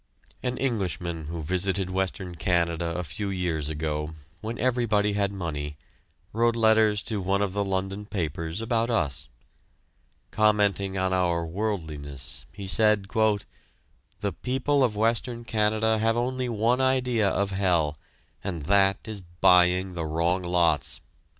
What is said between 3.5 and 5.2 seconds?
ago, when everybody